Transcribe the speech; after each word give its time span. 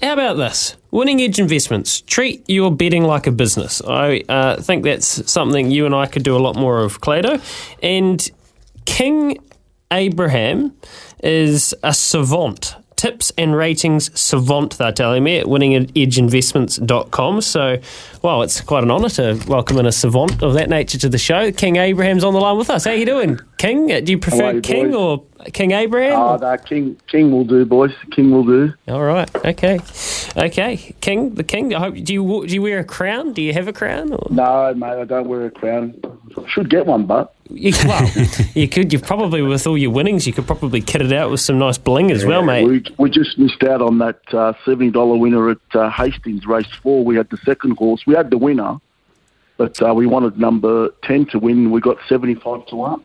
How 0.00 0.14
about 0.14 0.38
this? 0.38 0.76
Winning 0.90 1.20
Edge 1.20 1.38
Investments. 1.38 2.00
Treat 2.00 2.48
your 2.48 2.74
betting 2.74 3.04
like 3.04 3.26
a 3.26 3.32
business. 3.32 3.82
I 3.86 4.22
uh, 4.30 4.56
think 4.56 4.82
that's 4.82 5.30
something 5.30 5.70
you 5.70 5.84
and 5.84 5.94
I 5.94 6.06
could 6.06 6.22
do 6.22 6.34
a 6.34 6.38
lot 6.38 6.56
more 6.56 6.80
of, 6.80 7.02
Clado. 7.02 7.38
And 7.82 8.30
King 8.86 9.36
Abraham 9.92 10.74
is 11.22 11.74
a 11.82 11.92
savant 11.92 12.76
tips 13.00 13.32
and 13.38 13.56
ratings 13.56 14.10
savant, 14.20 14.76
they're 14.76 14.92
telling 14.92 15.24
me, 15.24 15.38
at 15.38 15.46
winningedgeinvestments.com. 15.46 17.40
So, 17.40 17.78
well, 18.20 18.42
it's 18.42 18.60
quite 18.60 18.84
an 18.84 18.90
honour 18.90 19.08
to 19.10 19.42
welcome 19.48 19.78
in 19.78 19.86
a 19.86 19.92
savant 19.92 20.42
of 20.42 20.52
that 20.52 20.68
nature 20.68 20.98
to 20.98 21.08
the 21.08 21.16
show. 21.16 21.50
King 21.50 21.76
Abraham's 21.76 22.24
on 22.24 22.34
the 22.34 22.40
line 22.40 22.58
with 22.58 22.68
us. 22.68 22.84
How 22.84 22.90
you 22.90 23.06
doing, 23.06 23.40
King? 23.56 23.90
Uh, 23.90 24.00
do 24.00 24.12
you 24.12 24.18
prefer 24.18 24.52
you, 24.52 24.60
King 24.60 24.90
boys? 24.90 24.94
or 24.94 25.24
King 25.52 25.70
Abraham? 25.70 26.20
Oh, 26.20 26.36
no, 26.36 26.56
King, 26.58 27.00
King 27.06 27.32
will 27.32 27.44
do, 27.44 27.64
boys. 27.64 27.92
King 28.12 28.32
will 28.32 28.44
do. 28.44 28.74
All 28.88 29.02
right. 29.02 29.34
Okay. 29.46 29.78
Okay. 30.36 30.94
King, 31.00 31.34
the 31.34 31.44
King. 31.44 31.74
I 31.74 31.80
hope. 31.80 31.94
Do 31.94 32.12
you 32.12 32.46
do 32.46 32.54
you 32.54 32.62
wear 32.62 32.78
a 32.78 32.84
crown? 32.84 33.32
Do 33.32 33.42
you 33.42 33.52
have 33.52 33.68
a 33.68 33.72
crown? 33.72 34.12
Or? 34.12 34.26
No, 34.30 34.72
mate. 34.74 35.00
I 35.00 35.04
don't 35.04 35.28
wear 35.28 35.46
a 35.46 35.50
crown. 35.50 36.00
Should 36.48 36.70
get 36.70 36.86
one, 36.86 37.06
but 37.06 37.34
you, 37.52 37.72
well, 37.84 38.08
you 38.54 38.68
could. 38.68 38.92
You 38.92 38.98
probably 38.98 39.42
with 39.42 39.66
all 39.66 39.76
your 39.76 39.90
winnings, 39.90 40.26
you 40.26 40.32
could 40.32 40.46
probably 40.46 40.80
kit 40.80 41.02
it 41.02 41.12
out 41.12 41.30
with 41.30 41.40
some 41.40 41.58
nice 41.58 41.78
bling 41.78 42.10
as 42.10 42.22
yeah, 42.22 42.28
well, 42.28 42.42
mate. 42.42 42.66
We, 42.66 42.84
we 42.98 43.10
just 43.10 43.38
missed 43.38 43.62
out 43.64 43.82
on 43.82 43.98
that 43.98 44.20
uh, 44.32 44.52
seventy 44.64 44.90
dollar 44.90 45.16
winner 45.16 45.50
at 45.50 45.58
uh, 45.74 45.90
Hastings 45.90 46.46
race 46.46 46.72
four. 46.82 47.04
We 47.04 47.16
had 47.16 47.28
the 47.30 47.38
second 47.38 47.76
horse. 47.76 48.06
We 48.06 48.14
had 48.14 48.30
the 48.30 48.38
winner, 48.38 48.78
but 49.56 49.80
uh, 49.82 49.92
we 49.94 50.06
wanted 50.06 50.38
number 50.38 50.90
ten 51.02 51.26
to 51.26 51.38
win. 51.38 51.70
We 51.70 51.80
got 51.80 51.96
seventy 52.08 52.36
five 52.36 52.66
to 52.66 52.76
one. 52.76 53.04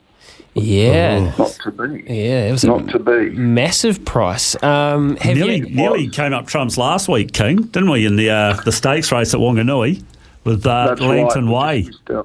Yeah, 0.54 1.34
not 1.38 1.50
to 1.64 1.70
be. 1.70 2.02
Yeah, 2.06 2.48
it 2.48 2.52
was 2.52 2.64
not 2.64 2.88
to 2.88 2.98
be 2.98 3.30
massive 3.30 4.04
price. 4.06 4.60
Um, 4.62 5.18
nearly, 5.22 5.56
you, 5.58 5.68
nearly 5.68 6.08
came 6.08 6.32
up 6.32 6.46
trumps 6.46 6.78
last 6.78 7.08
week, 7.08 7.34
King, 7.34 7.56
didn't 7.56 7.90
we? 7.90 8.06
In 8.06 8.16
the 8.16 8.30
uh, 8.30 8.54
the 8.62 8.72
stakes 8.72 9.12
race 9.12 9.34
at 9.34 9.40
Wanganui 9.40 10.02
with 10.44 10.66
uh, 10.66 10.96
Langton 10.98 11.50
right. 11.50 11.84
Way. 12.08 12.24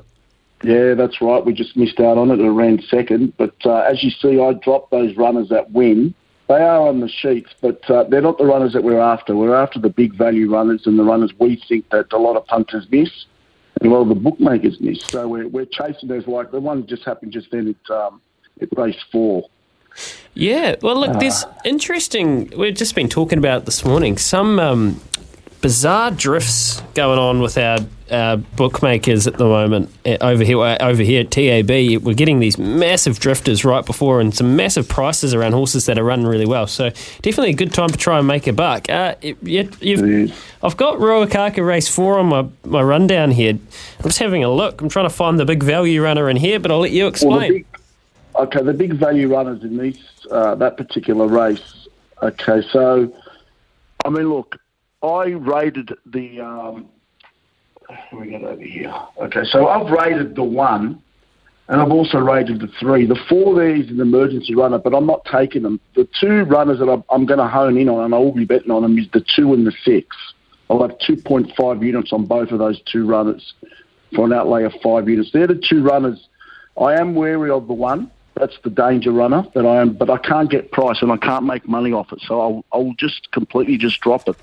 Yeah, 0.64 0.94
that's 0.94 1.22
right. 1.22 1.46
We 1.46 1.54
just 1.54 1.76
missed 1.76 2.00
out 2.00 2.18
on 2.18 2.32
it. 2.32 2.40
It 2.40 2.50
ran 2.50 2.82
second. 2.84 3.34
But 3.36 3.56
uh, 3.66 3.80
as 3.80 4.02
you 4.02 4.12
see, 4.12 4.40
I 4.40 4.54
dropped 4.54 4.92
those 4.92 5.18
runners 5.18 5.50
that 5.50 5.72
win. 5.72 6.14
They 6.48 6.62
are 6.62 6.88
on 6.88 7.00
the 7.00 7.10
sheets, 7.10 7.50
but 7.62 7.90
uh, 7.90 8.04
they're 8.06 8.22
not 8.22 8.38
the 8.38 8.46
runners 8.46 8.74
that 8.74 8.84
we're 8.84 9.00
after. 9.00 9.36
We're 9.36 9.56
after 9.56 9.80
the 9.80 9.90
big 9.90 10.16
value 10.16 10.52
runners 10.52 10.84
and 10.86 11.00
the 11.00 11.04
runners 11.04 11.34
we 11.40 11.62
think 11.68 11.90
that 11.90 12.14
a 12.14 12.18
lot 12.18 12.38
of 12.38 12.46
punters 12.46 12.86
miss 12.92 13.10
and 13.10 13.31
a 13.82 13.88
lot 13.88 14.02
of 14.02 14.10
the 14.10 14.16
bookmakers 14.16 14.80
miss. 14.80 15.02
So 15.06 15.28
we're, 15.28 15.48
we're 15.48 15.66
chasing 15.66 16.08
those 16.10 16.28
like 16.28 16.52
the 16.52 16.60
one 16.60 16.86
just 16.88 17.04
happened 17.04 17.32
just 17.32 17.52
then 17.52 17.76
at, 17.90 17.96
um, 17.96 18.22
at 18.62 18.70
race 18.78 18.96
four. 19.12 19.50
Yeah, 20.34 20.76
well, 20.82 20.98
look, 20.98 21.20
there's 21.20 21.44
uh, 21.44 21.54
interesting. 21.66 22.54
We've 22.56 22.74
just 22.74 22.96
been 22.96 23.10
talking 23.10 23.38
about 23.38 23.66
this 23.66 23.84
morning. 23.84 24.18
Some 24.18 24.60
um, 24.60 25.02
bizarre 25.62 26.12
drifts 26.12 26.82
going 26.96 27.20
on 27.20 27.40
with 27.40 27.58
our, 27.58 27.78
our 28.12 28.38
bookmakers 28.38 29.28
at 29.28 29.38
the 29.38 29.46
moment 29.46 29.90
uh, 30.06 30.18
over 30.22 30.44
here 30.44 30.60
uh, 30.60 30.78
over 30.82 31.04
here 31.04 31.22
at 31.22 31.32
TAB. 31.32 31.70
We're 31.70 32.16
getting 32.16 32.40
these 32.40 32.58
massive 32.58 33.20
drifters 33.20 33.64
right 33.64 33.86
before 33.86 34.20
and 34.20 34.34
some 34.34 34.56
massive 34.56 34.90
prices 34.90 35.34
around 35.34 35.54
horses 35.54 35.86
that 35.86 36.00
are 36.00 36.04
running 36.04 36.26
really 36.26 36.48
well. 36.48 36.68
So 36.68 36.90
definitely 37.22 37.52
a 37.52 37.56
good 37.56 37.74
time 37.74 37.90
to 37.90 37.98
try 37.98 38.18
and 38.18 38.28
make 38.28 38.48
a 38.48 38.54
buck. 38.54 38.90
Uh, 38.90 39.16
you, 39.22 39.70
I've 40.64 40.78
got 40.78 40.98
Ruakaka 40.98 41.66
race 41.66 41.88
four 41.88 42.20
on 42.20 42.28
my, 42.28 42.48
my 42.66 42.82
rundown 42.82 43.32
here. 43.32 43.54
I'm 43.54 44.04
just 44.04 44.20
having 44.20 44.44
a 44.44 44.52
look. 44.52 44.82
I'm 44.82 44.90
trying 44.90 45.06
to 45.06 45.16
find 45.16 45.40
the 45.40 45.46
big 45.46 45.64
value 45.64 46.04
runner 46.04 46.30
in 46.30 46.38
here, 46.38 46.60
but 46.60 46.72
I'll 46.72 46.80
let 46.80 46.92
you 46.92 47.08
explain. 47.08 47.32
Well, 47.32 47.40
the 47.40 47.54
big, 47.54 47.66
okay, 48.36 48.64
the 48.64 48.74
big 48.74 48.94
value 48.94 49.32
runners 49.32 49.64
in 49.64 49.78
this 49.78 49.98
uh, 50.32 50.56
that 50.56 50.78
particular 50.78 51.28
race. 51.28 51.88
Okay, 52.24 52.62
so 52.72 53.14
I 54.06 54.10
mean, 54.10 54.30
look, 54.30 54.61
I 55.04 55.30
rated 55.30 55.94
the. 56.06 56.42
Um, 56.42 56.90
we 58.14 58.28
get 58.28 58.44
over 58.44 58.62
here. 58.62 58.94
Okay, 59.18 59.44
so 59.44 59.68
I've 59.68 59.92
rated 59.92 60.36
the 60.36 60.44
one, 60.44 61.02
and 61.68 61.82
I've 61.82 61.92
also 61.92 62.20
rated 62.20 62.60
the 62.60 62.68
three. 62.80 63.06
The 63.06 63.20
four 63.28 63.56
there 63.56 63.76
is 63.76 63.90
an 63.90 64.00
emergency 64.00 64.56
runner, 64.56 64.78
but 64.78 64.94
I'm 64.94 65.06
not 65.06 65.26
taking 65.26 65.64
them. 65.64 65.80
The 65.96 66.08
two 66.20 66.44
runners 66.44 66.80
that 66.80 66.90
I'm, 66.90 67.04
I'm 67.10 67.26
going 67.26 67.40
to 67.40 67.48
hone 67.48 67.78
in 67.78 67.90
on, 67.90 68.06
and 68.06 68.16
I 68.16 68.18
will 68.18 68.32
be 68.32 68.46
betting 68.46 68.72
on 68.72 68.84
them, 68.84 68.98
is 68.98 69.08
the 69.12 69.26
two 69.36 69.54
and 69.54 69.66
the 69.66 69.74
six. 69.84 70.16
I'll 70.70 70.82
have 70.82 70.98
2.5 71.00 71.86
units 71.86 72.14
on 72.14 72.26
both 72.26 72.52
of 72.52 72.60
those 72.60 72.80
two 72.90 73.06
runners 73.06 73.54
for 74.16 74.26
an 74.26 74.32
outlay 74.32 74.64
of 74.64 74.74
five 74.82 75.10
units. 75.10 75.32
They're 75.34 75.48
the 75.48 75.56
two 75.56 75.84
runners. 75.84 76.28
I 76.80 76.94
am 76.94 77.14
wary 77.14 77.50
of 77.50 77.68
the 77.68 77.74
one. 77.74 78.10
That's 78.36 78.58
the 78.64 78.70
danger 78.70 79.12
runner 79.12 79.46
that 79.54 79.66
I 79.66 79.82
am, 79.82 79.94
but 79.94 80.10
I 80.10 80.18
can't 80.18 80.50
get 80.50 80.72
price 80.72 81.02
and 81.02 81.12
I 81.12 81.18
can't 81.18 81.46
make 81.46 81.68
money 81.68 81.92
off 81.92 82.14
it. 82.14 82.22
So 82.26 82.40
I'll, 82.40 82.66
I'll 82.72 82.94
just 82.98 83.32
completely 83.32 83.78
just 83.78 84.00
drop 84.00 84.30
it. 84.30 84.38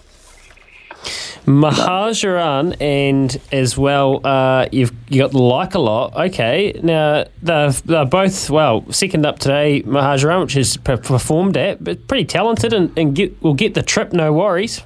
Mahajaran 1.46 2.76
and 2.80 3.40
as 3.52 3.78
well, 3.78 4.20
uh, 4.26 4.66
you've 4.70 4.92
you 5.08 5.22
got 5.22 5.32
like 5.32 5.74
a 5.74 5.78
lot. 5.78 6.14
Okay, 6.14 6.78
now 6.82 7.24
they're, 7.42 7.70
they're 7.70 8.04
both 8.04 8.50
well 8.50 8.84
second 8.92 9.24
up 9.24 9.38
today. 9.38 9.82
Mahajaran, 9.82 10.42
which 10.42 10.52
has 10.54 10.76
performed 10.76 11.56
at, 11.56 11.82
but 11.82 12.06
pretty 12.06 12.26
talented 12.26 12.72
and, 12.72 12.96
and 12.98 13.14
get, 13.14 13.40
will 13.42 13.54
get 13.54 13.74
the 13.74 13.82
trip, 13.82 14.12
no 14.12 14.32
worries. 14.32 14.82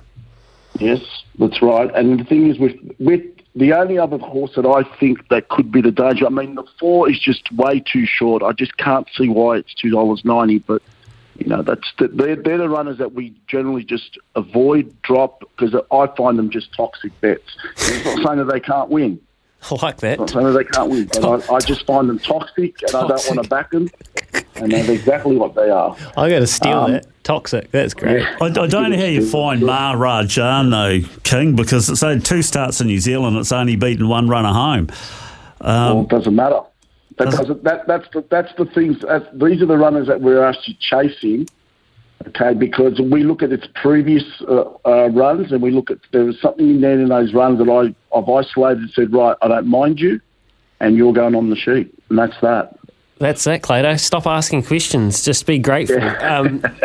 Yes, 0.79 1.01
that's 1.39 1.61
right. 1.61 1.93
And 1.95 2.21
the 2.21 2.25
thing 2.25 2.49
is, 2.49 2.59
with 2.59 2.77
with 2.99 3.23
the 3.55 3.73
only 3.73 3.99
other 3.99 4.19
horse 4.19 4.53
that 4.57 4.65
I 4.65 4.85
think 4.99 5.29
that 5.29 5.49
could 5.49 5.71
be 5.73 5.83
the 5.83 5.91
danger. 5.91 6.27
I 6.27 6.31
mean, 6.31 6.55
the 6.55 6.65
four 6.79 7.11
is 7.11 7.19
just 7.19 7.51
way 7.53 7.81
too 7.81 8.07
short. 8.07 8.43
I 8.43 8.53
just 8.53 8.77
can't 8.77 9.07
see 9.17 9.29
why 9.29 9.57
it's 9.57 9.75
two 9.75 9.91
dollars 9.91 10.25
ninety, 10.25 10.59
but 10.59 10.81
you 11.39 11.47
know, 11.47 11.63
that's 11.63 11.93
the, 11.99 12.09
they're, 12.09 12.37
they're 12.37 12.59
the 12.59 12.69
runners 12.69 12.99
that 12.99 13.13
we 13.13 13.35
generally 13.47 13.85
just 13.85 14.19
avoid, 14.35 14.95
drop, 15.03 15.41
because 15.57 15.75
I 15.91 16.07
find 16.17 16.39
them 16.39 16.51
just 16.51 16.75
toxic 16.75 17.19
bets. 17.21 17.57
It's 17.77 18.05
not 18.05 18.27
saying 18.27 18.39
that 18.39 18.53
they 18.53 18.61
can't 18.61 18.91
win. 18.91 19.21
I 19.71 19.77
like 19.85 19.99
that. 19.99 20.21
It's 20.21 20.21
not 20.21 20.31
saying 20.31 20.47
that 20.47 20.53
they 20.53 20.65
can't 20.65 20.91
win. 20.91 21.05
But 21.07 21.51
I, 21.51 21.55
I, 21.55 21.61
just 21.61 21.87
find 21.87 22.09
them 22.09 22.19
toxic, 22.19 22.83
and 22.83 22.91
toxic. 22.91 22.95
I 22.95 23.09
don't 23.09 23.37
want 23.37 23.43
to 23.45 23.49
back 23.49 23.71
them. 23.71 23.89
And 24.57 24.73
that's 24.73 24.89
exactly 24.89 25.37
what 25.37 25.55
they 25.55 25.71
are. 25.71 25.97
I 26.17 26.29
got 26.29 26.41
to 26.41 26.47
steal 26.47 26.79
um, 26.79 26.93
that. 26.93 27.07
Toxic. 27.23 27.71
That's 27.71 27.95
great. 27.95 28.21
Yeah. 28.21 28.37
I, 28.41 28.47
I, 28.47 28.67
don't 28.67 28.91
know 28.91 28.97
how 28.97 29.05
you 29.05 29.25
find 29.25 29.63
Maharajan 29.63 30.71
though, 30.71 31.09
King, 31.23 31.55
because 31.55 31.89
it's 31.89 32.03
only 32.03 32.21
two 32.21 32.43
starts 32.43 32.81
in 32.81 32.89
New 32.89 32.99
Zealand. 32.99 33.37
It's 33.37 33.53
only 33.53 33.77
beaten 33.77 34.09
one 34.09 34.29
runner 34.29 34.53
home. 34.53 34.89
Um, 35.61 35.97
well, 35.97 36.01
it 36.03 36.09
doesn't 36.09 36.35
matter. 36.35 36.61
That 37.19 37.31
doesn't, 37.31 37.65
that, 37.65 37.87
that's 37.87 38.09
the 38.13 38.25
that's 38.31 38.53
the 38.57 38.65
things. 38.65 38.99
That's, 39.07 39.27
these 39.35 39.63
are 39.63 39.67
the 39.67 39.77
runners 39.77 40.07
that 40.09 40.21
we're 40.21 40.45
actually 40.45 40.79
chasing. 40.81 41.47
Okay, 42.29 42.55
because 42.55 43.01
we 43.01 43.25
look 43.25 43.43
at 43.43 43.51
its 43.51 43.67
previous 43.75 44.23
uh, 44.49 44.65
uh, 44.87 45.09
runs 45.09 45.51
and 45.51 45.61
we 45.61 45.73
look 45.73 45.91
at 45.91 45.99
there 46.13 46.25
was 46.25 46.41
something 46.41 46.71
in 46.71 46.81
there 46.81 47.01
in 47.01 47.09
those 47.09 47.35
runs 47.35 47.59
that 47.59 47.69
I 47.69 48.17
I've 48.17 48.29
isolated 48.29 48.83
and 48.83 48.91
said 48.91 49.13
right 49.13 49.37
I 49.43 49.49
don't 49.49 49.67
mind 49.67 49.99
you, 49.99 50.21
and 50.81 50.97
you're 50.97 51.13
going 51.13 51.35
on 51.35 51.51
the 51.51 51.57
sheet, 51.57 51.93
and 52.09 52.19
that's 52.19 52.37
that. 52.41 52.79
That's 53.23 53.47
it, 53.47 53.63
Clado. 53.63 54.01
Stop 54.01 54.27
asking 54.27 54.65
questions. 54.65 55.25
Just 55.25 55.47
be 55.47 55.61
grateful. 55.61 55.99
Yeah. 55.99 56.39
Um, 56.39 56.61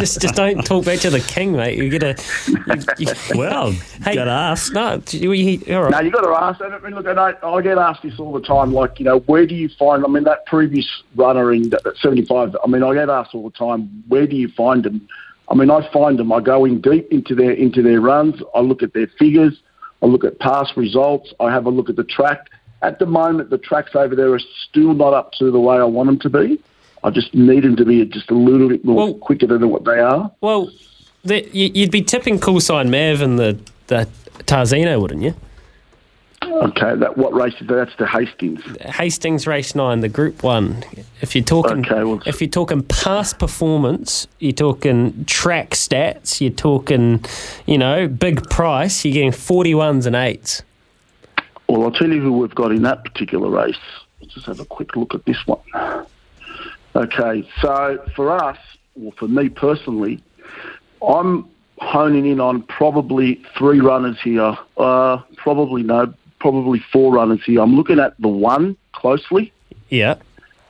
just, 0.00 0.22
just 0.22 0.34
don't 0.34 0.64
talk 0.64 0.86
back 0.86 1.00
to 1.00 1.10
the 1.10 1.20
king, 1.20 1.52
mate. 1.52 1.76
You 1.76 1.90
get 1.90 2.02
a. 2.02 2.16
You, 2.48 3.08
you, 3.08 3.12
well, 3.34 3.72
hey, 4.02 4.14
got 4.14 4.24
to 4.24 4.30
ask. 4.30 4.72
No, 4.72 5.02
you, 5.10 5.32
you, 5.32 5.76
all 5.76 5.82
right. 5.82 5.90
No, 5.90 6.00
you 6.00 6.10
got 6.10 6.22
to 6.22 6.30
ask. 6.30 6.62
I 6.62 6.78
mean, 6.78 6.94
look, 6.94 7.06
I, 7.06 7.34
I 7.46 7.60
get 7.60 7.76
asked 7.76 8.04
this 8.04 8.18
all 8.18 8.32
the 8.32 8.40
time. 8.40 8.72
Like, 8.72 8.98
you 8.98 9.04
know, 9.04 9.18
where 9.18 9.46
do 9.46 9.54
you 9.54 9.68
find? 9.78 10.02
I 10.02 10.08
mean, 10.08 10.24
that 10.24 10.46
previous 10.46 10.86
runner 11.14 11.52
in 11.52 11.70
seventy-five. 12.00 12.56
I 12.64 12.66
mean, 12.66 12.82
I 12.82 12.94
get 12.94 13.10
asked 13.10 13.34
all 13.34 13.44
the 13.44 13.56
time. 13.56 14.02
Where 14.08 14.26
do 14.26 14.36
you 14.36 14.48
find 14.48 14.82
them? 14.82 15.06
I 15.50 15.54
mean, 15.54 15.70
I 15.70 15.86
find 15.92 16.18
them. 16.18 16.32
I 16.32 16.40
go 16.40 16.64
in 16.64 16.80
deep 16.80 17.12
into 17.12 17.34
their 17.34 17.52
into 17.52 17.82
their 17.82 18.00
runs. 18.00 18.40
I 18.54 18.60
look 18.60 18.82
at 18.82 18.94
their 18.94 19.08
figures. 19.18 19.60
I 20.02 20.06
look 20.06 20.24
at 20.24 20.38
past 20.38 20.72
results. 20.74 21.34
I 21.38 21.52
have 21.52 21.66
a 21.66 21.70
look 21.70 21.90
at 21.90 21.96
the 21.96 22.04
track 22.04 22.48
at 22.84 22.98
the 22.98 23.06
moment, 23.06 23.50
the 23.50 23.58
tracks 23.58 23.94
over 23.94 24.14
there 24.14 24.32
are 24.34 24.40
still 24.68 24.94
not 24.94 25.14
up 25.14 25.32
to 25.38 25.50
the 25.50 25.58
way 25.58 25.76
I 25.76 25.84
want 25.84 26.08
them 26.08 26.18
to 26.20 26.28
be. 26.30 26.60
I 27.02 27.10
just 27.10 27.34
need 27.34 27.64
them 27.64 27.76
to 27.76 27.84
be 27.84 28.04
just 28.04 28.30
a 28.30 28.34
little 28.34 28.68
bit 28.68 28.84
more 28.84 28.96
well, 28.96 29.14
quicker 29.14 29.46
than 29.46 29.68
what 29.68 29.84
they 29.84 29.98
are. 29.98 30.30
Well, 30.40 30.70
the, 31.22 31.48
you'd 31.52 31.90
be 31.90 32.02
tipping 32.02 32.38
Cool 32.38 32.60
Sign 32.60 32.90
Mav 32.90 33.20
and 33.20 33.38
the, 33.38 33.58
the 33.86 34.08
Tarzino, 34.40 35.00
wouldn't 35.00 35.22
you? 35.22 35.34
Okay, 36.42 36.94
that 36.96 37.16
what 37.16 37.32
race 37.32 37.54
is 37.60 37.66
that? 37.68 37.74
That's 37.74 37.96
the 37.96 38.06
Hastings. 38.06 38.60
Hastings 38.80 39.46
Race 39.46 39.74
Nine, 39.74 40.00
the 40.00 40.10
Group 40.10 40.42
One. 40.42 40.84
If 41.22 41.34
you're 41.34 41.44
talking, 41.44 41.78
Okay, 41.86 42.04
well- 42.04 42.22
if 42.26 42.40
you're 42.40 42.50
talking 42.50 42.82
past 42.82 43.38
performance, 43.38 44.26
you're 44.40 44.52
talking 44.52 45.24
track 45.24 45.70
stats, 45.70 46.42
you're 46.42 46.50
talking, 46.50 47.24
you 47.66 47.78
know, 47.78 48.08
big 48.08 48.48
price. 48.50 49.04
You're 49.04 49.14
getting 49.14 49.32
forty 49.32 49.74
ones 49.74 50.04
and 50.04 50.14
eights. 50.14 50.62
Well, 51.74 51.82
I'll 51.82 51.90
tell 51.90 52.08
you 52.08 52.22
who 52.22 52.34
we've 52.34 52.54
got 52.54 52.70
in 52.70 52.82
that 52.82 53.02
particular 53.02 53.50
race. 53.50 53.74
Let's 54.20 54.34
just 54.34 54.46
have 54.46 54.60
a 54.60 54.64
quick 54.64 54.94
look 54.94 55.12
at 55.12 55.24
this 55.24 55.44
one. 55.44 55.58
Okay, 56.94 57.50
so 57.60 58.00
for 58.14 58.30
us, 58.30 58.58
or 59.02 59.10
for 59.14 59.26
me 59.26 59.48
personally, 59.48 60.22
I'm 61.02 61.48
honing 61.78 62.26
in 62.26 62.38
on 62.38 62.62
probably 62.62 63.42
three 63.58 63.80
runners 63.80 64.16
here. 64.22 64.56
Uh, 64.76 65.18
probably 65.36 65.82
no, 65.82 66.14
probably 66.38 66.80
four 66.92 67.12
runners 67.12 67.40
here. 67.44 67.60
I'm 67.60 67.74
looking 67.74 67.98
at 67.98 68.14
the 68.20 68.28
one 68.28 68.76
closely. 68.92 69.52
Yeah. 69.88 70.14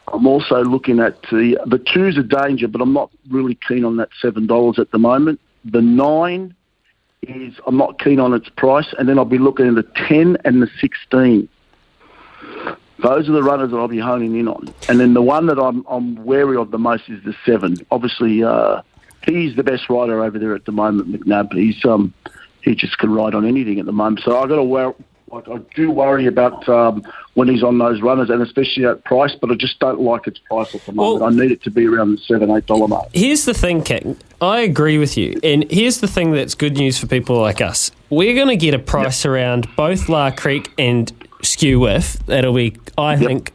I'm 0.09 0.27
also 0.27 0.65
looking 0.65 1.01
at 1.01 1.21
the 1.25 1.59
the 1.67 1.85
two's 1.93 2.17
a 2.17 2.23
danger, 2.23 2.67
but 2.67 2.81
I'm 2.81 2.95
not 2.95 3.11
really 3.29 3.59
keen 3.69 3.85
on 3.85 3.99
that 3.99 4.09
seven 4.23 4.47
dollars 4.47 4.79
at 4.79 4.91
the 4.91 4.99
moment. 4.99 5.39
The 5.67 5.83
nine 5.83 6.55
is 7.29 7.55
I'm 7.67 7.77
not 7.77 7.99
keen 7.99 8.21
on 8.21 8.33
its 8.35 8.49
price, 8.49 8.95
and 8.99 9.09
then 9.09 9.19
I'll 9.19 9.25
be 9.25 9.39
looking 9.39 9.67
at 9.69 9.75
the 9.75 9.87
ten 10.09 10.37
and 10.45 10.63
the 10.63 10.69
sixteen. 10.81 11.49
Those 13.03 13.29
are 13.29 13.33
the 13.33 13.43
runners 13.43 13.71
that 13.71 13.77
I'll 13.77 13.89
be 13.89 13.99
honing 13.99 14.39
in 14.39 14.49
on, 14.49 14.73
and 14.89 15.01
then 15.01 15.15
the 15.15 15.23
one 15.23 15.47
that 15.47 15.59
I'm 15.59 15.85
I'm 15.89 16.25
wary 16.25 16.57
of 16.57 16.71
the 16.71 16.79
most 16.79 17.09
is 17.09 17.23
the 17.25 17.35
seven. 17.45 17.77
Obviously, 17.91 18.45
uh, 18.45 18.83
he's 19.27 19.57
the 19.57 19.65
best 19.65 19.91
rider 19.91 20.23
over 20.23 20.39
there 20.39 20.55
at 20.55 20.65
the 20.65 20.73
moment, 20.73 21.13
McNabb. 21.13 21.53
He's 21.53 21.85
um 21.85 22.15
he 22.63 22.75
just 22.75 22.99
can 22.99 23.13
ride 23.13 23.35
on 23.35 23.45
anything 23.45 23.79
at 23.79 23.87
the 23.87 23.93
moment. 23.93 24.23
So 24.25 24.39
I've 24.39 24.49
got 24.49 24.57
to. 24.57 24.95
Like 25.33 25.49
I 25.49 25.59
do 25.75 25.91
worry 25.91 26.27
about 26.27 26.69
um, 26.69 27.03
when 27.35 27.49
he's 27.49 27.63
on 27.63 27.79
those 27.79 28.01
runners, 28.03 28.31
and 28.31 28.41
especially 28.43 28.85
at 28.87 29.03
price. 29.05 29.35
But 29.41 29.51
I 29.51 29.55
just 29.55 29.79
don't 29.81 30.01
like 30.01 30.27
its 30.27 30.39
price 30.39 30.75
at 30.75 30.85
the 30.87 30.93
moment. 30.93 31.21
Well- 31.23 31.31
I 31.31 31.35
need 31.35 31.51
it 31.51 31.63
to 31.63 31.71
be 31.71 31.87
around 31.87 32.13
the 32.13 32.19
seven, 32.19 32.51
eight 32.51 32.67
dollar 32.67 32.87
mark. 32.89 33.09
Here's 33.13 33.45
the 33.45 33.55
thing, 33.55 33.83
King. 33.83 34.17
I 34.41 34.61
agree 34.61 34.99
with 34.99 35.17
you. 35.17 35.41
And 35.43 35.65
here's 35.71 36.01
the 36.01 36.09
thing 36.09 36.33
that's 36.33 36.55
good 36.55 36.77
news 36.77 36.99
for 36.99 37.07
people 37.07 37.41
like 37.41 37.61
us. 37.61 37.91
We're 38.11 38.35
going 38.35 38.49
to 38.49 38.57
get 38.57 38.75
a 38.75 38.79
price 38.79 39.25
around 39.25 39.67
both 39.77 40.09
La 40.09 40.31
Crique 40.31 40.71
and 40.79 41.11
Skew 41.43 41.81
Whiff. 41.81 42.15
That'll 42.27 42.53
be, 42.55 42.77
I 42.99 43.17
think, 43.17 43.53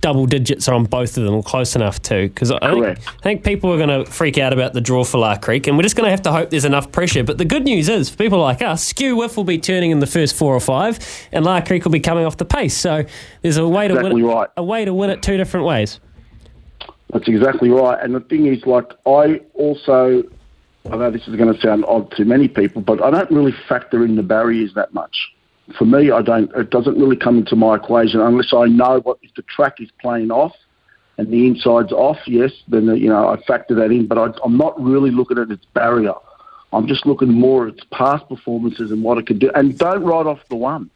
double 0.00 0.26
digits 0.26 0.68
are 0.68 0.74
on 0.74 0.84
both 0.84 1.16
of 1.16 1.24
them, 1.24 1.34
or 1.34 1.42
close 1.42 1.76
enough 1.76 2.00
to. 2.02 2.28
Because 2.28 2.50
I 2.50 2.58
think, 2.72 2.86
I 2.86 3.22
think 3.22 3.44
people 3.44 3.72
are 3.72 3.76
going 3.76 4.04
to 4.04 4.10
freak 4.10 4.38
out 4.38 4.52
about 4.52 4.72
the 4.72 4.80
draw 4.80 5.04
for 5.04 5.18
La 5.18 5.36
Crique, 5.36 5.66
and 5.66 5.76
we're 5.76 5.82
just 5.82 5.96
going 5.96 6.06
to 6.06 6.10
have 6.10 6.22
to 6.22 6.32
hope 6.32 6.50
there's 6.50 6.64
enough 6.64 6.90
pressure. 6.92 7.22
But 7.22 7.38
the 7.38 7.44
good 7.44 7.64
news 7.64 7.88
is, 7.88 8.10
for 8.10 8.16
people 8.16 8.38
like 8.38 8.62
us, 8.62 8.84
Skew 8.84 9.16
Whiff 9.16 9.36
will 9.36 9.44
be 9.44 9.58
turning 9.58 9.90
in 9.90 10.00
the 10.00 10.06
first 10.06 10.34
four 10.34 10.54
or 10.54 10.60
five, 10.60 10.98
and 11.32 11.44
La 11.44 11.60
Crique 11.60 11.84
will 11.84 11.92
be 11.92 12.00
coming 12.00 12.24
off 12.24 12.36
the 12.36 12.44
pace. 12.44 12.76
So 12.76 13.04
there's 13.42 13.56
a 13.56 13.68
way 13.68 13.88
to 13.88 13.94
Exactly 13.94 14.22
win 14.22 14.30
it, 14.30 14.34
right. 14.34 14.48
a 14.56 14.64
way 14.64 14.84
to 14.84 14.94
win 14.94 15.10
it 15.10 15.22
two 15.22 15.36
different 15.36 15.66
ways. 15.66 16.00
That's 17.12 17.26
exactly 17.28 17.70
right. 17.70 17.98
And 18.02 18.14
the 18.14 18.20
thing 18.20 18.46
is, 18.46 18.64
like, 18.66 18.92
I 19.06 19.40
also, 19.54 20.22
I 20.90 20.96
know 20.96 21.10
this 21.10 21.26
is 21.26 21.34
going 21.36 21.52
to 21.52 21.60
sound 21.60 21.84
odd 21.86 22.10
to 22.12 22.24
many 22.24 22.46
people, 22.46 22.82
but 22.82 23.02
I 23.02 23.10
don't 23.10 23.30
really 23.30 23.54
factor 23.68 24.04
in 24.04 24.16
the 24.16 24.22
barriers 24.22 24.74
that 24.74 24.94
much. 24.94 25.16
For 25.78 25.84
me, 25.84 26.10
I 26.10 26.22
don't. 26.22 26.50
It 26.56 26.70
doesn't 26.70 26.96
really 26.96 27.16
come 27.16 27.38
into 27.38 27.56
my 27.56 27.76
equation 27.76 28.20
unless 28.20 28.52
I 28.52 28.66
know 28.66 29.00
what 29.00 29.18
if 29.22 29.34
the 29.34 29.42
track 29.42 29.80
is 29.80 29.90
playing 30.00 30.30
off 30.30 30.54
and 31.18 31.30
the 31.30 31.46
inside's 31.46 31.92
off. 31.92 32.18
Yes, 32.26 32.52
then 32.68 32.88
uh, 32.88 32.94
you 32.94 33.08
know 33.08 33.28
I 33.28 33.40
factor 33.42 33.74
that 33.76 33.90
in. 33.90 34.06
But 34.06 34.18
I, 34.18 34.32
I'm 34.44 34.56
not 34.56 34.80
really 34.80 35.10
looking 35.10 35.38
at 35.38 35.50
its 35.50 35.64
barrier. 35.66 36.14
I'm 36.72 36.86
just 36.86 37.04
looking 37.06 37.32
more 37.32 37.66
at 37.66 37.74
its 37.74 37.84
past 37.92 38.28
performances 38.28 38.90
and 38.90 39.02
what 39.02 39.18
it 39.18 39.26
can 39.26 39.38
do. 39.38 39.50
And 39.54 39.76
don't 39.76 40.04
write 40.04 40.26
off 40.26 40.40
the 40.48 40.56
one. 40.56 40.90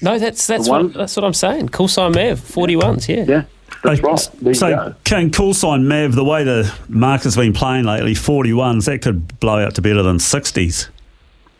No, 0.00 0.18
that's 0.18 0.46
that's 0.46 0.66
The 0.66 0.70
what, 0.70 0.92
that's 0.92 1.16
what 1.16 1.24
I'm 1.24 1.34
saying. 1.34 1.70
Cool 1.70 1.88
sign 1.88 2.12
Mav, 2.12 2.40
41s, 2.40 3.08
yeah. 3.08 3.24
Yeah, 3.26 3.44
that's 3.82 4.00
right. 4.00 4.30
There 4.40 4.54
so, 4.54 4.74
go. 4.74 4.94
King 5.04 5.30
Cool 5.30 5.54
Sign 5.54 5.88
Mav, 5.88 6.14
the 6.14 6.24
way 6.24 6.44
the 6.44 6.72
market's 6.88 7.36
been 7.36 7.52
playing 7.52 7.84
lately, 7.84 8.14
41s, 8.14 8.86
that 8.86 9.02
could 9.02 9.40
blow 9.40 9.64
out 9.64 9.74
to 9.76 9.82
better 9.82 10.02
than 10.02 10.18
60s. 10.18 10.88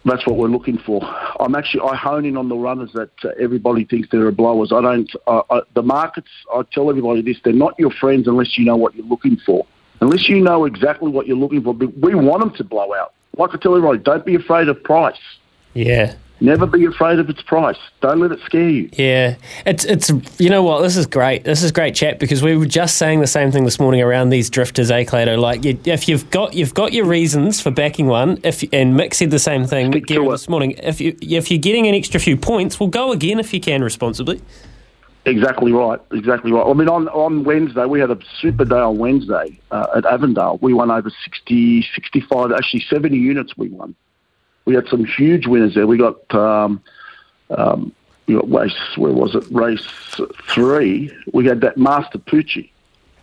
That's 0.09 0.27
what 0.27 0.37
we're 0.37 0.49
looking 0.49 0.79
for. 0.79 1.03
I'm 1.41 1.55
actually 1.55 1.89
I 1.89 1.97
hone 1.97 2.25
in 2.25 2.37
on 2.37 2.49
the 2.49 2.57
runners 2.57 2.91
that 2.95 3.11
uh, 3.25 3.31
everybody 3.41 3.85
thinks 3.85 4.09
they're 4.11 4.31
blowers. 4.33 4.73
I 4.73 4.81
don't. 4.81 5.11
Uh, 5.27 5.43
I, 5.51 5.61
the 5.75 5.83
markets. 5.83 6.29
I 6.53 6.63
tell 6.73 6.89
everybody 6.91 7.23
this: 7.23 7.37
they're 7.45 7.53
not 7.53 7.79
your 7.79 7.91
friends 7.91 8.27
unless 8.27 8.59
you 8.59 8.65
know 8.65 8.77
what 8.77 8.95
you're 8.95 9.07
looking 9.07 9.37
for. 9.45 9.67
Unless 10.01 10.29
you 10.29 10.41
know 10.41 10.65
exactly 10.65 11.11
what 11.11 11.27
you're 11.27 11.37
looking 11.37 11.63
for. 11.63 11.75
But 11.75 11.97
we 11.99 12.15
want 12.15 12.41
them 12.41 12.55
to 12.55 12.65
blow 12.65 12.95
out. 12.95 13.15
Like 13.37 13.51
I 13.55 13.59
tell 13.59 13.77
everybody, 13.77 13.99
don't 13.99 14.25
be 14.25 14.35
afraid 14.35 14.69
of 14.69 14.83
price. 14.83 15.19
Yeah. 15.75 16.17
Never 16.41 16.67
be 16.67 16.85
afraid 16.85 17.19
of 17.19 17.29
its 17.29 17.43
price. 17.43 17.79
Don't 18.01 18.21
let 18.21 18.31
it 18.31 18.39
scare 18.45 18.69
you. 18.69 18.89
Yeah, 18.93 19.37
it's 19.67 19.85
it's 19.85 20.11
you 20.39 20.51
know 20.51 20.63
what 20.63 20.83
this 20.83 20.97
is 20.97 21.07
great. 21.07 21.43
This 21.43 21.65
is 21.65 21.73
great 21.73 21.97
chat 21.97 22.21
because 22.21 22.43
we 22.43 22.57
were 22.57 22.67
just 22.67 22.97
saying 22.97 23.21
the 23.21 23.27
same 23.27 23.51
thing 23.51 23.65
this 23.65 23.81
morning 23.81 24.03
around 24.03 24.31
these 24.31 24.49
drifters, 24.49 24.91
eh, 24.91 25.03
Clado? 25.03 25.37
Like 25.37 25.65
you, 25.65 25.79
if 25.85 26.09
you've 26.09 26.31
got 26.31 26.55
you've 26.55 26.75
got 26.75 26.93
your 26.93 27.07
reasons 27.07 27.61
for 27.61 27.73
backing 27.73 28.07
one, 28.07 28.39
if 28.45 28.63
and 28.73 28.95
Mick 28.95 29.15
said 29.15 29.33
the 29.33 29.41
same 29.41 29.67
thing, 29.67 29.91
Stick 29.91 30.05
Mick 30.05 30.07
to 30.07 30.15
Guerra 30.15 30.29
it. 30.29 30.33
this 30.33 30.49
morning. 30.49 30.73
If 30.79 31.01
you 31.01 31.17
if 31.21 31.51
you're 31.51 31.59
getting 31.59 31.89
an 31.89 31.95
extra 31.95 32.21
few 32.21 32.37
points, 32.37 32.79
well, 32.79 32.89
go 32.89 33.11
again 33.11 33.41
if 33.41 33.53
you 33.53 33.61
can 33.61 33.83
responsibly. 33.83 34.41
Exactly 35.25 35.73
right. 35.73 36.01
Exactly 36.13 36.53
right. 36.53 36.67
I 36.67 36.73
mean, 36.73 36.89
on, 36.89 37.09
on 37.09 37.45
Wednesday, 37.45 37.85
we 37.85 38.01
had 38.01 38.11
a 38.11 38.19
super 38.41 38.65
day 38.65 38.79
on 38.79 38.97
Wednesday 38.97 39.59
uh, 39.71 39.87
at 39.97 40.07
Avondale. 40.07 40.59
We 40.63 40.73
won 40.73 40.91
over 40.91 41.11
60, 41.25 41.87
65, 41.95 42.53
actually 42.53 42.85
70 42.89 43.17
units 43.17 43.57
we 43.57 43.69
won. 43.69 43.95
We 44.69 44.75
had 44.75 44.87
some 44.89 45.07
huge 45.07 45.47
winners 45.47 45.75
there. 45.75 45.87
We 45.87 45.97
got, 45.97 46.35
um, 46.35 46.83
um, 47.49 47.91
we 48.27 48.35
got 48.35 48.53
race, 48.53 48.77
where 48.99 49.15
was 49.15 49.35
it? 49.35 49.47
Race 49.51 49.83
three. 50.51 51.11
We 51.33 51.47
had 51.47 51.63
that 51.63 51.79
Master 51.79 52.19
Pucci. 52.19 52.69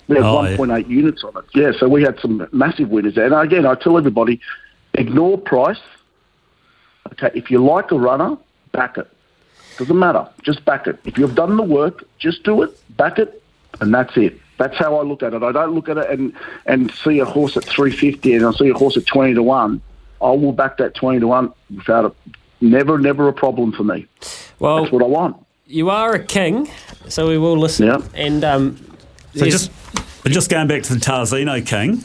We 0.07 0.15
had 0.15 0.25
Oh, 0.25 0.41
yeah. 0.43 0.57
1.8 0.57 0.87
units 0.89 1.23
on 1.23 1.37
it. 1.37 1.43
Yeah, 1.53 1.71
so 1.77 1.87
we 1.87 2.01
had 2.01 2.19
some 2.19 2.47
massive 2.51 2.89
winners 2.89 3.13
there. 3.13 3.25
And 3.25 3.35
again, 3.35 3.67
I 3.67 3.75
tell 3.75 3.95
everybody, 3.95 4.41
ignore 4.95 5.37
price. 5.37 5.77
Okay, 7.11 7.29
if 7.35 7.51
you 7.51 7.63
like 7.63 7.91
a 7.91 7.99
runner, 7.99 8.37
back 8.71 8.97
it. 8.97 9.07
Doesn't 9.77 9.99
matter. 9.99 10.27
Just 10.41 10.65
back 10.65 10.87
it. 10.87 10.97
If 11.05 11.19
you've 11.19 11.35
done 11.35 11.57
the 11.57 11.63
work, 11.63 12.05
just 12.17 12.41
do 12.41 12.63
it, 12.63 12.71
back 12.97 13.19
it, 13.19 13.39
and 13.81 13.93
that's 13.93 14.17
it. 14.17 14.39
That's 14.57 14.77
how 14.77 14.95
I 14.95 15.03
look 15.03 15.21
at 15.21 15.35
it. 15.35 15.43
I 15.43 15.51
don't 15.51 15.75
look 15.75 15.89
at 15.89 15.97
it 15.99 16.09
and, 16.09 16.33
and 16.65 16.89
see 16.91 17.19
a 17.19 17.25
horse 17.25 17.55
at 17.55 17.65
350 17.65 18.33
and 18.33 18.45
I 18.47 18.51
see 18.53 18.69
a 18.69 18.73
horse 18.73 18.97
at 18.97 19.05
20 19.05 19.35
to 19.35 19.43
1. 19.43 19.79
I 20.25 20.31
will 20.31 20.51
back 20.53 20.77
that 20.77 20.95
20 20.95 21.19
to 21.19 21.27
1 21.27 21.53
without 21.75 22.05
a, 22.05 22.11
never, 22.59 22.97
never 22.97 23.27
a 23.27 23.33
problem 23.33 23.71
for 23.71 23.83
me. 23.83 24.07
Well, 24.59 24.81
That's 24.81 24.91
what 24.91 25.03
I 25.03 25.05
want. 25.05 25.37
you 25.67 25.89
are 25.91 26.13
a 26.13 26.23
king, 26.23 26.67
so 27.07 27.27
we 27.27 27.37
will 27.37 27.57
listen. 27.57 27.85
Yeah. 27.87 28.01
And 28.15 28.43
um, 28.43 28.77
So 29.35 29.45
just, 29.45 29.71
but 30.23 30.31
just 30.31 30.49
going 30.49 30.67
back 30.67 30.81
to 30.83 30.93
the 30.95 30.99
Tarzino 30.99 31.63
King, 31.65 32.03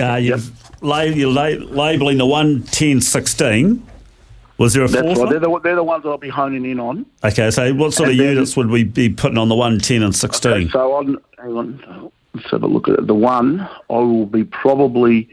uh, 0.00 0.16
you've 0.16 0.50
la- 0.82 1.00
you're 1.02 1.30
la- 1.32 1.64
labelling 1.82 2.18
the 2.18 2.26
110 2.26 3.00
16. 3.00 3.82
Was 4.58 4.74
there 4.74 4.82
a 4.84 4.88
That's 4.88 5.02
fourth 5.06 5.18
right. 5.18 5.30
They're 5.30 5.38
the, 5.40 5.60
they're 5.60 5.76
the 5.76 5.84
ones 5.84 6.04
I'll 6.04 6.18
be 6.18 6.28
honing 6.28 6.64
in 6.66 6.80
on. 6.80 7.06
Okay, 7.24 7.50
so 7.52 7.72
what 7.74 7.94
sort 7.94 8.08
of 8.08 8.12
And 8.14 8.20
then- 8.20 8.28
units 8.34 8.56
would 8.56 8.68
we 8.68 8.84
be 8.84 9.08
putting 9.08 9.38
on 9.38 9.48
the 9.48 9.54
110 9.54 10.02
and 10.02 10.14
16? 10.14 10.70
So 10.70 10.92
on, 10.94 11.16
hang 11.38 11.56
on, 11.56 12.10
let's 12.34 12.50
have 12.50 12.62
a 12.64 12.66
look 12.66 12.88
at 12.88 12.98
it. 12.98 13.06
The 13.06 13.14
one, 13.14 13.60
I 13.88 13.94
will 13.94 14.26
be 14.26 14.42
probably, 14.44 15.28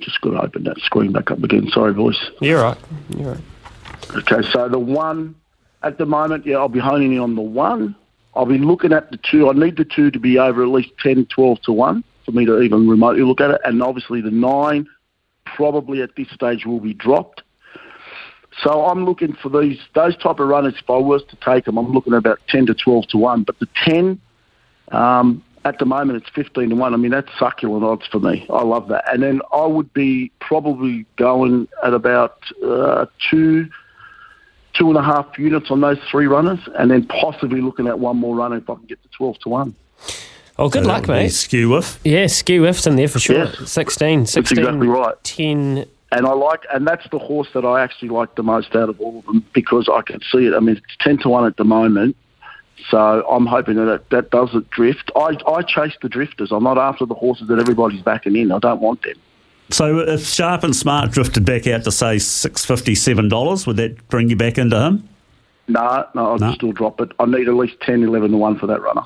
just 0.00 0.20
going 0.20 0.36
to 0.36 0.42
open 0.42 0.64
that 0.64 0.78
screen 0.78 1.12
back 1.12 1.30
up 1.30 1.42
again. 1.42 1.68
Sorry, 1.68 1.92
voice. 1.92 2.30
you're 2.40 2.62
right. 2.62 2.78
You're 3.16 3.32
right. 3.32 3.40
Okay, 4.14 4.48
so 4.50 4.68
the 4.68 4.78
one 4.78 5.34
at 5.82 5.98
the 5.98 6.06
moment, 6.06 6.46
yeah, 6.46 6.56
I'll 6.56 6.68
be 6.68 6.80
honing 6.80 7.12
in 7.12 7.18
on 7.18 7.34
the 7.34 7.42
one. 7.42 7.94
I'll 8.34 8.46
be 8.46 8.58
looking 8.58 8.92
at 8.92 9.10
the 9.10 9.18
two. 9.18 9.48
I 9.48 9.52
need 9.52 9.76
the 9.76 9.84
two 9.84 10.10
to 10.10 10.18
be 10.18 10.38
over 10.38 10.62
at 10.62 10.68
least 10.68 10.90
10, 11.02 11.26
12 11.26 11.62
to 11.62 11.72
1 11.72 12.04
for 12.24 12.32
me 12.32 12.44
to 12.44 12.60
even 12.60 12.88
remotely 12.88 13.22
look 13.22 13.40
at 13.40 13.50
it. 13.50 13.60
And 13.64 13.82
obviously 13.82 14.20
the 14.20 14.30
nine 14.30 14.86
probably 15.44 16.02
at 16.02 16.16
this 16.16 16.28
stage 16.30 16.66
will 16.66 16.80
be 16.80 16.92
dropped. 16.92 17.42
So 18.62 18.86
I'm 18.86 19.04
looking 19.04 19.34
for 19.34 19.48
these 19.48 19.78
those 19.94 20.16
type 20.16 20.40
of 20.40 20.48
runners. 20.48 20.74
If 20.78 20.88
I 20.88 20.96
was 20.96 21.22
to 21.28 21.36
take 21.36 21.66
them, 21.66 21.76
I'm 21.78 21.92
looking 21.92 22.14
at 22.14 22.18
about 22.18 22.40
10 22.48 22.66
to 22.66 22.74
12 22.74 23.08
to 23.08 23.18
1. 23.18 23.42
But 23.44 23.58
the 23.58 23.68
10, 23.84 24.20
um, 24.92 25.44
at 25.66 25.80
the 25.80 25.84
moment, 25.84 26.22
it's 26.22 26.30
15 26.32 26.70
to 26.70 26.76
1. 26.76 26.94
I 26.94 26.96
mean, 26.96 27.10
that's 27.10 27.28
succulent 27.38 27.84
odds 27.84 28.06
for 28.06 28.20
me. 28.20 28.46
I 28.48 28.62
love 28.62 28.86
that. 28.88 29.04
And 29.12 29.20
then 29.20 29.40
I 29.52 29.66
would 29.66 29.92
be 29.92 30.30
probably 30.40 31.04
going 31.16 31.66
at 31.82 31.92
about 31.92 32.38
uh, 32.64 33.06
two 33.30 33.68
two 34.74 34.90
and 34.90 34.98
a 34.98 35.02
half 35.02 35.26
units 35.38 35.70
on 35.70 35.80
those 35.80 35.98
three 36.10 36.26
runners, 36.26 36.58
and 36.78 36.90
then 36.90 37.06
possibly 37.06 37.62
looking 37.62 37.88
at 37.88 37.98
one 37.98 38.16
more 38.18 38.36
runner 38.36 38.58
if 38.58 38.68
I 38.68 38.74
can 38.74 38.84
get 38.84 39.02
to 39.02 39.08
12 39.16 39.38
to 39.40 39.48
1. 39.48 39.74
Oh, 40.58 40.68
good 40.68 40.84
So 40.84 40.88
luck, 40.88 41.02
that 41.02 41.08
would 41.08 41.14
be 41.14 41.22
mate. 41.24 41.28
Skew 41.30 41.70
Whiff. 41.70 41.98
Yeah, 42.04 42.26
Skew 42.26 42.60
Whiff's 42.60 42.86
in 42.86 42.96
there 42.96 43.08
for 43.08 43.18
sure. 43.18 43.46
Yes. 43.46 43.72
16, 43.72 44.26
16, 44.26 44.58
exactly 44.58 44.86
right. 44.86 45.14
10. 45.24 45.86
And 46.12 46.26
I 46.26 46.32
like, 46.32 46.60
and 46.74 46.86
that's 46.86 47.08
the 47.10 47.18
horse 47.18 47.48
that 47.54 47.64
I 47.64 47.82
actually 47.82 48.10
like 48.10 48.34
the 48.34 48.42
most 48.42 48.76
out 48.76 48.90
of 48.90 49.00
all 49.00 49.18
of 49.20 49.24
them 49.24 49.44
because 49.54 49.88
I 49.88 50.02
can 50.02 50.20
see 50.30 50.46
it. 50.46 50.52
I 50.54 50.60
mean, 50.60 50.76
it's 50.76 50.96
10 51.00 51.18
to 51.20 51.30
1 51.30 51.46
at 51.46 51.56
the 51.56 51.64
moment. 51.64 52.14
So 52.90 53.26
I'm 53.28 53.46
hoping 53.46 53.76
that 53.76 53.88
it, 53.92 54.10
that 54.10 54.30
doesn't 54.30 54.70
drift. 54.70 55.10
I, 55.16 55.36
I 55.48 55.62
chase 55.62 55.94
the 56.02 56.08
drifters. 56.08 56.52
I'm 56.52 56.62
not 56.64 56.78
after 56.78 57.06
the 57.06 57.14
horses 57.14 57.48
that 57.48 57.58
everybody's 57.58 58.02
backing 58.02 58.36
in. 58.36 58.52
I 58.52 58.58
don't 58.58 58.80
want 58.80 59.02
them. 59.02 59.14
So 59.70 59.98
if 60.00 60.24
Sharp 60.26 60.62
and 60.62 60.76
Smart 60.76 61.10
drifted 61.10 61.44
back 61.44 61.66
out 61.66 61.82
to 61.84 61.90
say 61.90 62.18
six 62.18 62.64
fifty 62.64 62.94
seven 62.94 63.28
dollars, 63.28 63.66
would 63.66 63.76
that 63.78 64.06
bring 64.08 64.30
you 64.30 64.36
back 64.36 64.58
into 64.58 64.78
him? 64.80 65.08
No, 65.68 66.04
no, 66.14 66.34
I'd 66.34 66.40
No. 66.40 66.52
still 66.52 66.70
drop 66.72 67.00
it. 67.00 67.10
I 67.18 67.24
need 67.26 67.48
at 67.48 67.54
least 67.54 67.74
10, 67.80 68.04
11 68.04 68.30
to 68.30 68.36
1 68.36 68.56
for 68.58 68.68
that 68.68 68.80
runner. 68.82 69.02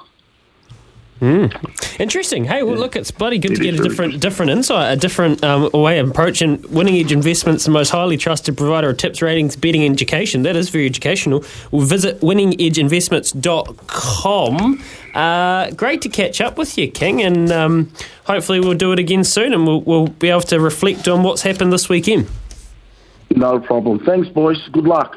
Interesting. 1.20 2.44
Hey, 2.44 2.62
well, 2.62 2.76
look, 2.76 2.96
it's 2.96 3.10
bloody 3.10 3.38
good 3.38 3.56
to 3.56 3.62
get 3.62 3.78
a 3.78 3.82
different 3.82 4.20
different 4.20 4.52
insight, 4.52 4.92
a 4.92 4.96
different 4.96 5.44
um, 5.44 5.68
way 5.72 5.98
of 5.98 6.08
approaching 6.08 6.64
Winning 6.70 6.96
Edge 6.96 7.12
Investments, 7.12 7.64
the 7.64 7.70
most 7.70 7.90
highly 7.90 8.16
trusted 8.16 8.56
provider 8.56 8.88
of 8.88 8.96
tips, 8.96 9.20
ratings, 9.20 9.54
betting, 9.54 9.84
education. 9.84 10.42
That 10.42 10.56
is 10.56 10.70
very 10.70 10.86
educational. 10.86 11.44
We'll 11.70 11.84
visit 11.84 12.20
winningedgeinvestments.com. 12.20 14.82
Uh, 15.14 15.70
great 15.72 16.00
to 16.02 16.08
catch 16.08 16.40
up 16.40 16.56
with 16.56 16.78
you, 16.78 16.90
King, 16.90 17.20
and 17.20 17.52
um, 17.52 17.92
hopefully 18.24 18.60
we'll 18.60 18.74
do 18.74 18.92
it 18.92 18.98
again 18.98 19.24
soon 19.24 19.52
and 19.52 19.66
we'll, 19.66 19.82
we'll 19.82 20.06
be 20.06 20.30
able 20.30 20.40
to 20.42 20.60
reflect 20.60 21.08
on 21.08 21.22
what's 21.22 21.42
happened 21.42 21.72
this 21.72 21.88
weekend. 21.88 22.28
No 23.30 23.60
problem. 23.60 24.00
Thanks, 24.00 24.28
boys. 24.28 24.58
Good 24.72 24.84
luck. 24.84 25.16